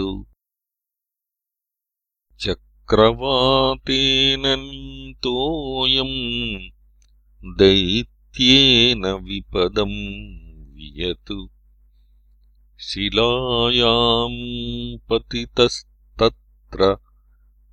[2.44, 6.20] चक्रवातेन नीतोऽयम्
[7.60, 10.00] दैत्येन विपदम्
[10.76, 11.40] वियतु
[12.82, 16.98] शिलायाम् पतितस्तत्र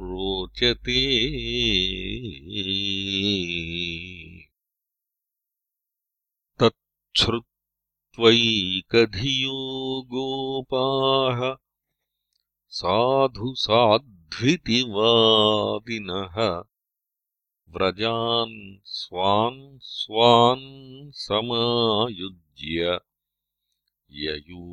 [0.00, 1.28] रोचते
[8.18, 9.56] तच्छ्रुत्वैकधियो
[10.12, 11.40] गोपाः
[12.78, 14.96] साधु साध्वितिवादिनः
[17.76, 18.56] व्रजान्
[18.94, 19.60] स्वान्
[19.90, 20.66] स्वान्
[21.22, 22.98] समायुज्य
[24.24, 24.64] ययू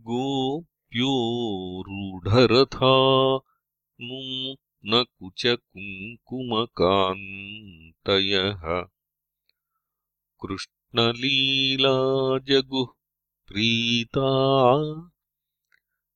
[0.00, 3.38] गोप्यो रूढरथा
[10.46, 12.86] कृष्णलीलाजगुः
[13.46, 14.28] प्रीता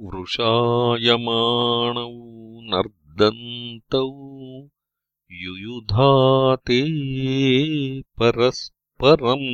[0.00, 2.10] वृषायमाणौ
[2.62, 4.10] नर्दन्तौ
[5.30, 6.82] युयुधाते
[8.02, 9.46] परस्परम्।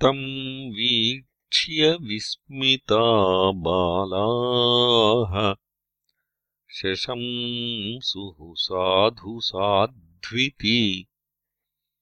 [0.00, 5.54] तम् वीक्ष्य विस्मिता बालाः।
[6.70, 11.06] शशंसुः साधु साध्विति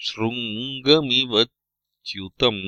[0.00, 2.62] शृङ्गमिवच्युतम्।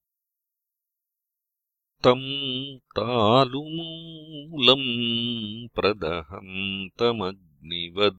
[2.04, 8.18] तम् तालुमूलम् प्रदहन्तमग्निवद्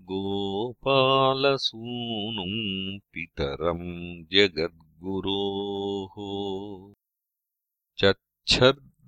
[0.00, 6.14] गोपालसूनुम् पितरम् जगद्गुरोः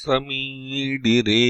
[0.00, 1.46] समीडिरे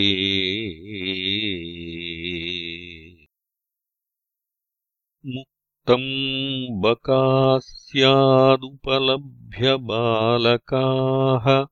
[5.27, 11.67] मुक्तम् बकास्यादुपलभ्य बालकाः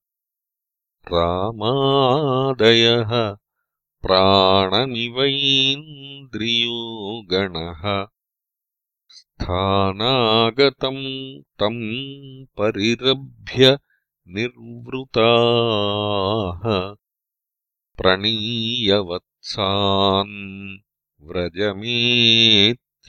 [1.12, 3.12] रामादयः
[4.02, 6.78] प्राणमिवैन्द्रियो
[7.30, 8.06] गणः
[9.08, 11.04] स्थानागतम्
[11.60, 11.82] तम्
[12.58, 13.78] परिरभ्य
[14.28, 16.64] निर्वृताः।
[17.98, 20.38] प्रणीयवत्सान्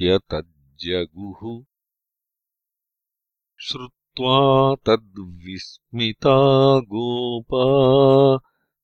[0.01, 1.63] व्रजमेत्यतज्जगुः
[3.59, 6.35] श्रुत्वा तद्विस्मिता
[6.79, 7.65] गोपा